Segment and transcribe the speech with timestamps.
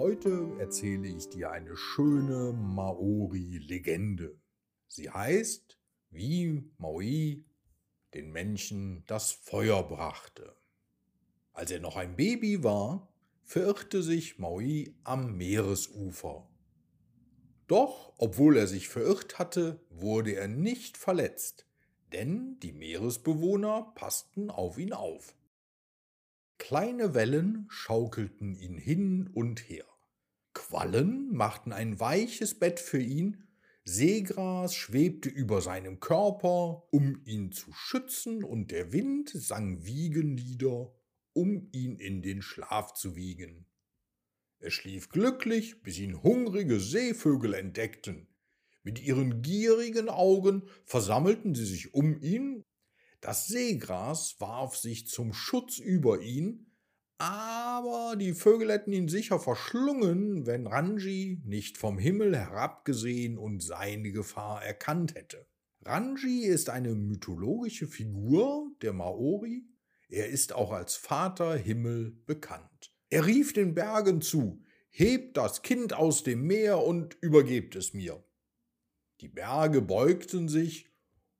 [0.00, 4.40] Heute erzähle ich dir eine schöne Maori-Legende.
[4.88, 5.78] Sie heißt,
[6.08, 7.44] wie Maui
[8.14, 10.56] den Menschen das Feuer brachte.
[11.52, 16.48] Als er noch ein Baby war, verirrte sich Maui am Meeresufer.
[17.66, 21.66] Doch, obwohl er sich verirrt hatte, wurde er nicht verletzt,
[22.14, 25.36] denn die Meeresbewohner passten auf ihn auf.
[26.56, 29.89] Kleine Wellen schaukelten ihn hin und her.
[30.70, 33.42] Quallen machten ein weiches Bett für ihn,
[33.82, 40.94] Seegras schwebte über seinem Körper, um ihn zu schützen, und der Wind sang Wiegenlieder,
[41.32, 43.66] um ihn in den Schlaf zu wiegen.
[44.60, 48.28] Er schlief glücklich, bis ihn hungrige Seevögel entdeckten.
[48.84, 52.64] Mit ihren gierigen Augen versammelten sie sich um ihn
[53.20, 56.69] das Seegras warf sich zum Schutz über ihn,
[57.20, 64.10] aber die Vögel hätten ihn sicher verschlungen, wenn Ranji nicht vom Himmel herabgesehen und seine
[64.10, 65.46] Gefahr erkannt hätte.
[65.82, 69.66] Ranji ist eine mythologische Figur der Maori.
[70.08, 72.94] Er ist auch als Vater Himmel bekannt.
[73.10, 78.24] Er rief den Bergen zu, hebt das Kind aus dem Meer und übergebt es mir.
[79.20, 80.90] Die Berge beugten sich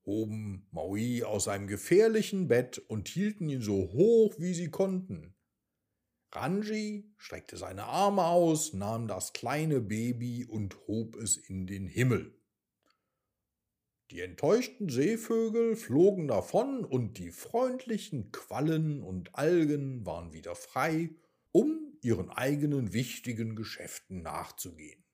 [0.05, 5.35] hoben Maui aus seinem gefährlichen Bett und hielten ihn so hoch, wie sie konnten.
[6.33, 12.41] Ranji streckte seine Arme aus, nahm das kleine Baby und hob es in den Himmel.
[14.11, 21.11] Die enttäuschten Seevögel flogen davon und die freundlichen Quallen und Algen waren wieder frei,
[21.53, 25.05] um ihren eigenen wichtigen Geschäften nachzugehen.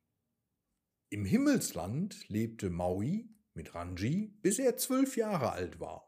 [1.10, 6.05] Im Himmelsland lebte Maui mit Ranji, bis er zwölf Jahre alt war.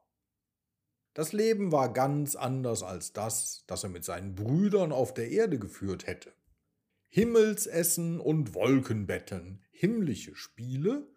[1.19, 5.59] Das Leben war ganz anders als das, das er mit seinen Brüdern auf der Erde
[5.59, 6.33] geführt hätte.
[7.09, 11.09] Himmelsessen und Wolkenbetten, himmlische Spiele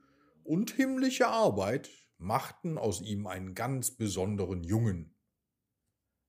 [0.43, 5.13] und himmlische Arbeit machten aus ihm einen ganz besonderen Jungen.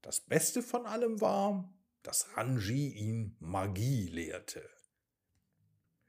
[0.02, 4.69] Das Beste von allem war, dass Ranji ihn Magie lehrte.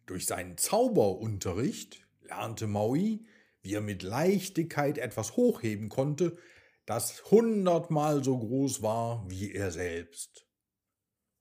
[0.05, 3.25] Durch seinen Zauberunterricht lernte Maui,
[3.61, 6.37] wie er mit Leichtigkeit etwas hochheben konnte,
[6.85, 10.47] das hundertmal so groß war wie er selbst.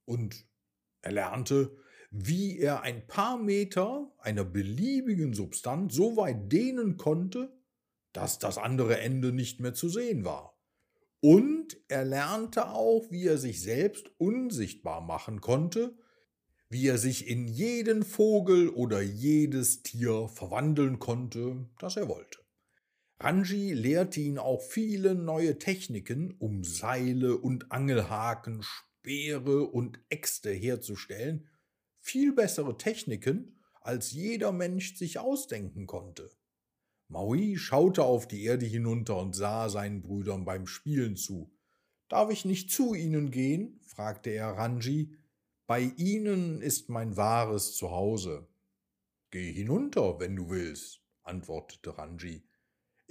[0.04, 0.47] Und
[1.00, 1.76] er lernte,
[2.10, 7.52] wie er ein paar Meter einer beliebigen Substanz so weit dehnen konnte,
[8.12, 10.58] dass das andere Ende nicht mehr zu sehen war.
[11.20, 15.97] Und er lernte auch, wie er sich selbst unsichtbar machen konnte,
[16.69, 22.41] wie er sich in jeden Vogel oder jedes Tier verwandeln konnte, das er wollte.
[23.22, 31.48] Ranji lehrte ihn auch viele neue Techniken, um Seile und Angelhaken, Speere und Äxte herzustellen,
[32.00, 36.32] viel bessere Techniken, als jeder Mensch sich ausdenken konnte.
[37.06, 41.54] Maui schaute auf die Erde hinunter und sah seinen Brüdern beim Spielen zu.
[42.08, 43.78] Darf ich nicht zu ihnen gehen?
[43.84, 45.14] fragte er Ranji,
[45.68, 48.48] bei ihnen ist mein wahres Zuhause.
[49.30, 52.42] Geh hinunter, wenn du willst, antwortete Ranji.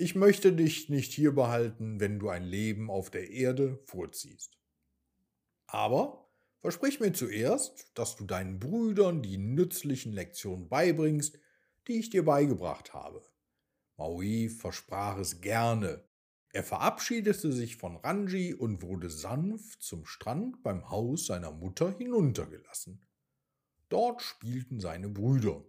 [0.01, 4.57] Ich möchte dich nicht hier behalten, wenn du ein Leben auf der Erde vorziehst.
[5.67, 6.28] Aber
[6.59, 11.38] versprich mir zuerst, dass du deinen Brüdern die nützlichen Lektionen beibringst,
[11.88, 13.22] die ich dir beigebracht habe.
[13.95, 16.03] Maui versprach es gerne,
[16.50, 23.06] er verabschiedete sich von Ranji und wurde sanft zum Strand beim Haus seiner Mutter hinuntergelassen.
[23.90, 25.63] Dort spielten seine Brüder.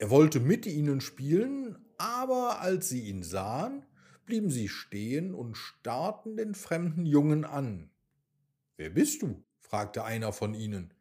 [0.00, 3.84] Er wollte mit ihnen spielen, aber als sie ihn sahen,
[4.24, 7.90] blieben sie stehen und starrten den fremden Jungen an.
[8.78, 9.44] Wer bist du?
[9.58, 10.94] fragte einer von ihnen.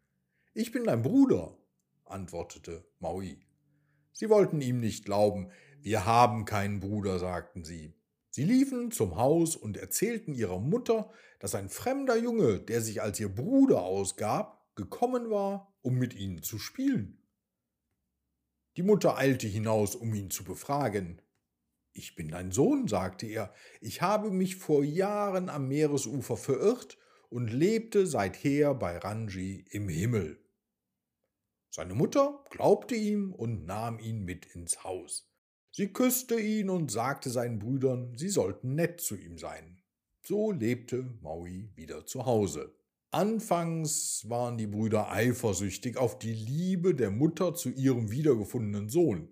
[0.53, 1.57] Ich bin dein Bruder,
[2.03, 3.39] antwortete Maui.
[4.11, 5.49] Sie wollten ihm nicht glauben.
[5.79, 7.93] Wir haben keinen Bruder, sagten sie.
[8.31, 11.09] Sie liefen zum Haus und erzählten ihrer Mutter,
[11.39, 16.43] dass ein fremder Junge, der sich als ihr Bruder ausgab, gekommen war, um mit ihnen
[16.43, 17.18] zu spielen.
[18.77, 21.21] Die Mutter eilte hinaus, um ihn zu befragen.
[21.93, 26.97] Ich bin dein Sohn, sagte er, ich habe mich vor Jahren am Meeresufer verirrt
[27.29, 30.39] und lebte seither bei Ranji im Himmel.
[31.71, 35.29] Seine Mutter glaubte ihm und nahm ihn mit ins Haus.
[35.71, 39.81] Sie küsste ihn und sagte seinen Brüdern, sie sollten nett zu ihm sein.
[40.23, 42.78] So lebte Maui wieder zu Hause.
[43.11, 49.29] Anfangs waren die Brüder eifersüchtig auf die Liebe der Mutter zu ihrem wiedergefundenen Sohn.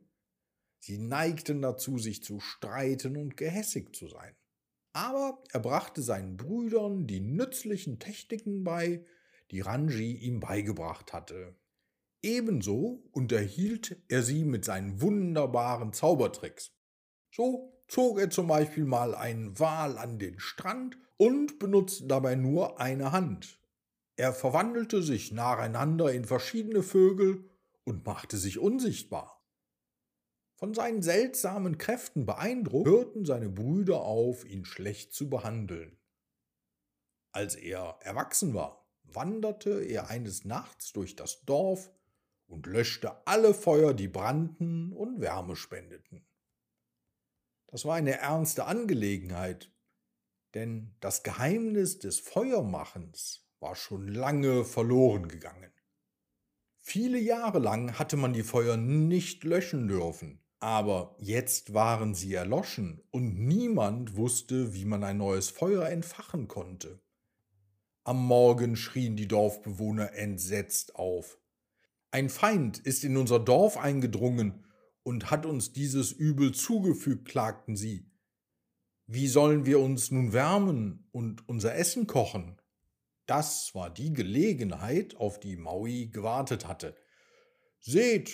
[0.79, 4.35] Sie neigten dazu, sich zu streiten und gehässig zu sein.
[4.93, 9.05] Aber er brachte seinen Brüdern die nützlichen Techniken bei,
[9.51, 11.55] die Ranji ihm beigebracht hatte.
[12.23, 16.71] Ebenso unterhielt er sie mit seinen wunderbaren Zaubertricks.
[17.31, 22.81] So zog er zum Beispiel mal einen Wal an den Strand und benutzte dabei nur
[22.81, 23.59] eine Hand.
[24.17, 27.47] Er verwandelte sich nacheinander in verschiedene Vögel
[27.83, 29.47] und machte sich unsichtbar.
[30.55, 35.99] Von seinen seltsamen Kräften beeindruckt, hörten seine Brüder auf, ihn schlecht zu behandeln.
[37.31, 41.91] Als er erwachsen war, wanderte er eines Nachts durch das Dorf
[42.47, 46.25] und löschte alle Feuer, die brannten und Wärme spendeten.
[47.67, 49.71] Das war eine ernste Angelegenheit,
[50.55, 55.71] denn das Geheimnis des Feuermachens war schon lange verloren gegangen.
[56.77, 63.01] Viele Jahre lang hatte man die Feuer nicht löschen dürfen, aber jetzt waren sie erloschen
[63.11, 67.01] und niemand wusste, wie man ein neues Feuer entfachen konnte.
[68.03, 71.37] Am Morgen schrien die Dorfbewohner entsetzt auf.
[72.09, 74.63] Ein Feind ist in unser Dorf eingedrungen
[75.03, 78.09] und hat uns dieses Übel zugefügt, klagten sie.
[79.07, 82.57] Wie sollen wir uns nun wärmen und unser Essen kochen?
[83.27, 86.95] Das war die Gelegenheit, auf die Maui gewartet hatte.
[87.79, 88.33] Seht,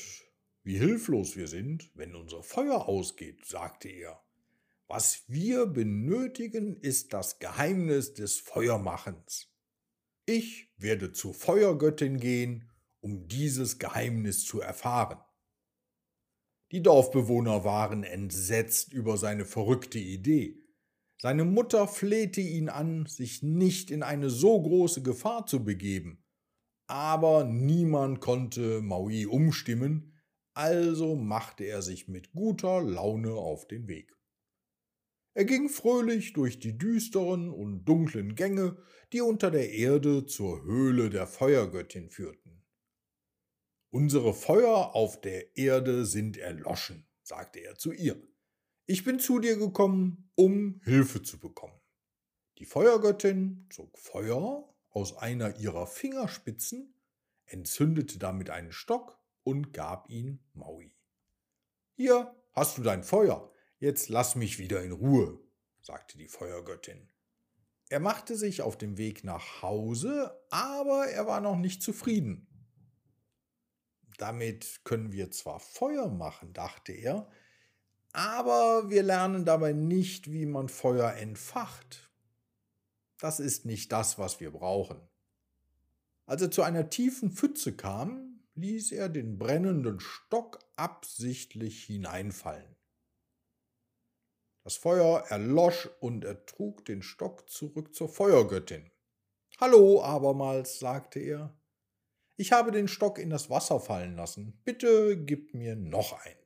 [0.64, 4.24] wie hilflos wir sind, wenn unser Feuer ausgeht, sagte er.
[4.88, 9.52] Was wir benötigen, ist das Geheimnis des Feuermachens.
[10.26, 12.70] Ich werde zur Feuergöttin gehen,
[13.02, 15.20] um dieses Geheimnis zu erfahren.
[16.72, 20.63] Die Dorfbewohner waren entsetzt über seine verrückte Idee.
[21.24, 26.22] Seine Mutter flehte ihn an, sich nicht in eine so große Gefahr zu begeben.
[26.86, 30.20] Aber niemand konnte Maui umstimmen,
[30.54, 34.14] also machte er sich mit guter Laune auf den Weg.
[35.34, 38.76] Er ging fröhlich durch die düsteren und dunklen Gänge,
[39.14, 42.66] die unter der Erde zur Höhle der Feuergöttin führten.
[43.94, 48.22] Unsere Feuer auf der Erde sind erloschen, sagte er zu ihr.
[48.86, 51.80] Ich bin zu dir gekommen, um Hilfe zu bekommen.
[52.58, 56.94] Die Feuergöttin zog Feuer aus einer ihrer Fingerspitzen,
[57.46, 60.96] entzündete damit einen Stock und gab ihn Maui.
[61.96, 63.54] Hier hast du dein Feuer,
[63.84, 65.38] Jetzt lass mich wieder in Ruhe,
[65.82, 67.10] sagte die Feuergöttin.
[67.90, 72.48] Er machte sich auf den Weg nach Hause, aber er war noch nicht zufrieden.
[74.18, 77.30] Damit können wir zwar Feuer machen, dachte er,
[78.14, 82.12] aber wir lernen dabei nicht, wie man Feuer entfacht.
[83.20, 85.02] Das ist nicht das, was wir brauchen.
[86.26, 92.76] Als er zu einer tiefen Pfütze kam, ließ er den brennenden Stock absichtlich hineinfallen.
[94.64, 98.92] Das Feuer erlosch und er trug den Stock zurück zur Feuergöttin.
[99.60, 101.58] Hallo abermals, sagte er.
[102.36, 104.62] Ich habe den Stock in das Wasser fallen lassen.
[104.64, 106.43] Bitte gib mir noch einen.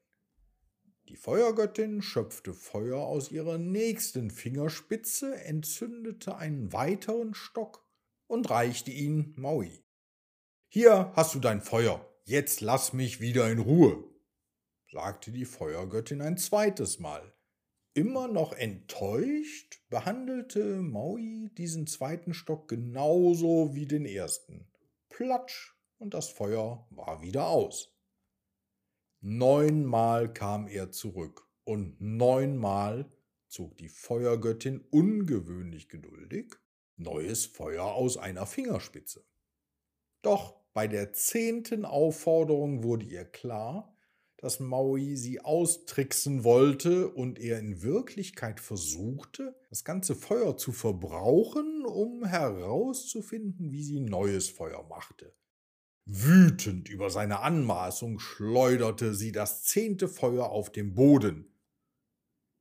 [1.10, 7.88] Die Feuergöttin schöpfte Feuer aus ihrer nächsten Fingerspitze, entzündete einen weiteren Stock
[8.28, 9.72] und reichte ihn Maui.
[10.68, 14.04] Hier hast du dein Feuer, jetzt lass mich wieder in Ruhe,
[14.92, 17.34] sagte die Feuergöttin ein zweites Mal.
[17.94, 24.70] Immer noch enttäuscht behandelte Maui diesen zweiten Stock genauso wie den ersten.
[25.08, 27.97] Platsch und das Feuer war wieder aus.
[29.22, 33.10] Neunmal kam er zurück und neunmal
[33.48, 36.56] zog die Feuergöttin ungewöhnlich geduldig
[36.98, 39.24] neues Feuer aus einer Fingerspitze.
[40.22, 43.96] Doch bei der zehnten Aufforderung wurde ihr klar,
[44.38, 51.86] dass Maui sie austricksen wollte und er in Wirklichkeit versuchte, das ganze Feuer zu verbrauchen,
[51.86, 55.34] um herauszufinden, wie sie neues Feuer machte.
[56.10, 61.54] Wütend über seine Anmaßung schleuderte sie das zehnte Feuer auf den Boden.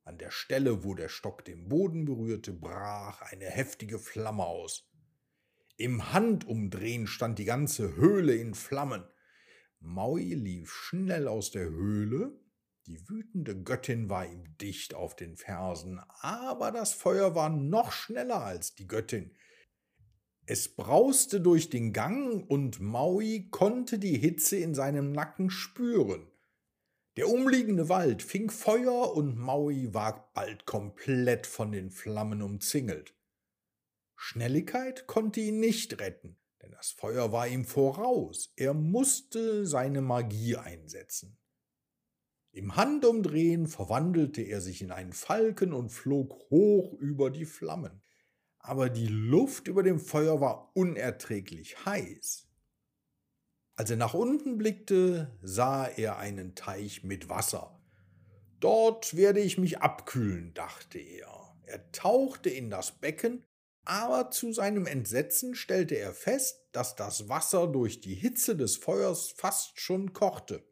[0.03, 4.91] An der Stelle, wo der Stock den Boden berührte, brach eine heftige Flamme aus.
[5.77, 9.05] Im Handumdrehen stand die ganze Höhle in Flammen.
[9.79, 12.37] Maui lief schnell aus der Höhle,
[12.87, 18.43] die wütende Göttin war ihm dicht auf den Fersen, aber das Feuer war noch schneller
[18.43, 19.37] als die Göttin.
[20.47, 26.31] Es brauste durch den Gang und Maui konnte die Hitze in seinem Nacken spüren.
[27.17, 33.15] Der umliegende Wald fing Feuer und Maui war bald komplett von den Flammen umzingelt.
[34.15, 36.37] Schnelligkeit konnte ihn nicht retten
[36.67, 41.39] denn das Feuer war ihm voraus, er musste seine Magie einsetzen.
[42.51, 48.03] Im Handumdrehen verwandelte er sich in einen Falken und flog hoch über die Flammen.
[48.67, 52.49] Aber die Luft über dem Feuer war unerträglich heiß.
[53.77, 57.81] Als er nach unten blickte, sah er einen Teich mit Wasser.
[58.59, 61.57] Dort werde ich mich abkühlen, dachte er.
[61.63, 63.45] Er tauchte in das Becken,
[63.85, 69.31] aber zu seinem Entsetzen stellte er fest, dass das Wasser durch die Hitze des Feuers
[69.31, 70.65] fast schon kochte.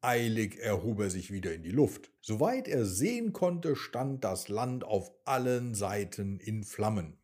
[0.00, 2.12] Eilig erhob er sich wieder in die Luft.
[2.20, 7.18] Soweit er sehen konnte, stand das Land auf allen Seiten in Flammen.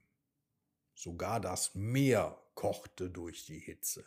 [0.94, 4.04] Sogar das Meer kochte durch die Hitze.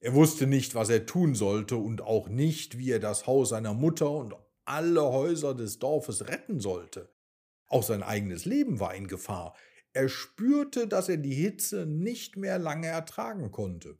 [0.00, 3.74] Er wusste nicht, was er tun sollte und auch nicht, wie er das Haus seiner
[3.74, 4.34] Mutter und
[4.64, 7.10] alle Häuser des Dorfes retten sollte.
[7.66, 9.54] Auch sein eigenes Leben war in Gefahr.
[9.92, 13.98] Er spürte, dass er die Hitze nicht mehr lange ertragen konnte.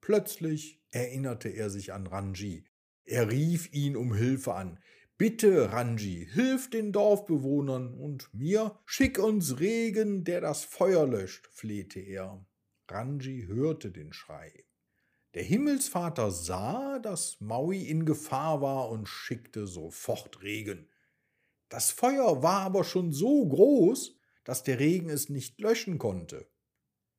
[0.00, 2.64] Plötzlich erinnerte er sich an Ranji.
[3.04, 4.78] Er rief ihn um Hilfe an.
[5.18, 12.00] Bitte, Ranji, hilf den Dorfbewohnern und mir, schick uns Regen, der das Feuer löscht, flehte
[12.00, 12.44] er.
[12.88, 14.64] Ranji hörte den Schrei.
[15.34, 20.88] Der Himmelsvater sah, dass Maui in Gefahr war und schickte sofort Regen.
[21.68, 26.50] Das Feuer war aber schon so groß, dass der Regen es nicht löschen konnte.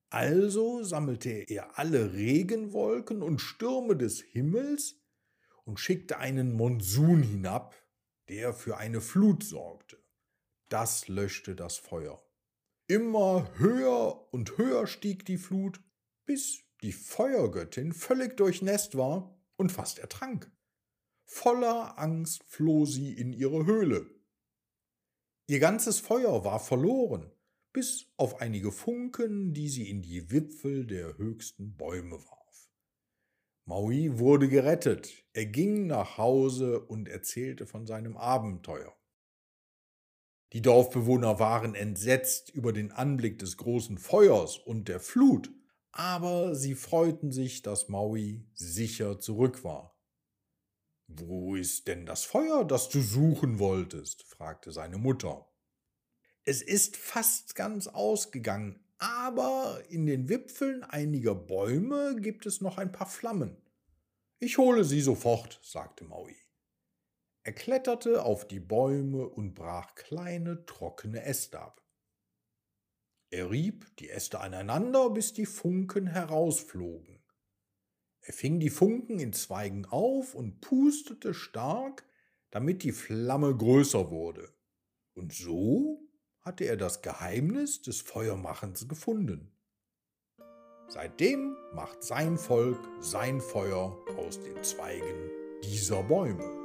[0.09, 5.02] Also sammelte er alle Regenwolken und Stürme des Himmels
[5.65, 7.75] und schickte einen Monsun hinab,
[8.29, 9.97] der für eine Flut sorgte.
[10.69, 12.23] Das löschte das Feuer.
[12.87, 15.81] Immer höher und höher stieg die Flut,
[16.25, 20.51] bis die Feuergöttin völlig durchnässt war und fast ertrank.
[21.25, 24.09] Voller Angst floh sie in ihre Höhle.
[25.47, 27.31] Ihr ganzes Feuer war verloren,
[27.71, 32.42] bis auf einige Funken, die sie in die Wipfel der höchsten Bäume warf.
[33.65, 35.25] Maui wurde gerettet.
[35.33, 38.95] Er ging nach Hause und erzählte von seinem Abenteuer.
[40.51, 45.51] Die Dorfbewohner waren entsetzt über den Anblick des großen Feuers und der Flut
[45.93, 49.95] aber sie freuten sich, dass Maui sicher zurück war.
[51.07, 54.23] Wo ist denn das Feuer, das du suchen wolltest?
[54.23, 55.47] fragte seine Mutter.
[56.45, 62.93] Es ist fast ganz ausgegangen, aber in den Wipfeln einiger Bäume gibt es noch ein
[62.93, 63.57] paar Flammen.
[64.39, 66.37] Ich hole sie sofort, sagte Maui.
[67.43, 71.85] Er kletterte auf die Bäume und brach kleine trockene Äste ab.
[73.29, 77.21] Er rieb die Äste aneinander, bis die Funken herausflogen.
[78.21, 82.05] Er fing die Funken in Zweigen auf und pustete stark,
[82.51, 84.53] damit die Flamme größer wurde.
[85.13, 86.02] Und so
[86.43, 89.51] hatte er das Geheimnis des Feuermachens gefunden.
[90.87, 95.29] Seitdem macht sein Volk sein Feuer aus den Zweigen
[95.63, 96.62] dieser Bäume.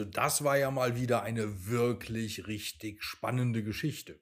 [0.00, 4.18] Also das war ja mal wieder eine wirklich richtig spannende Geschichte.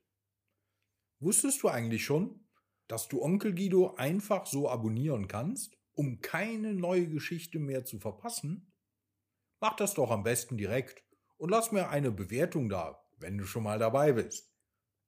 [1.20, 2.48] Wusstest du eigentlich schon,
[2.88, 8.72] dass du Onkel Guido einfach so abonnieren kannst, um keine neue Geschichte mehr zu verpassen?
[9.60, 11.04] Mach das doch am besten direkt
[11.36, 14.52] und lass mir eine Bewertung da, wenn du schon mal dabei bist.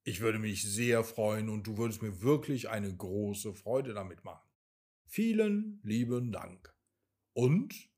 [0.05, 4.47] Ich würde mich sehr freuen und du würdest mir wirklich eine große Freude damit machen.
[5.05, 6.73] Vielen lieben Dank.
[7.33, 7.90] Und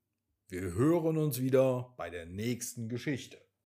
[0.53, 3.43] wir hören uns wieder bei der nächsten Geschichte.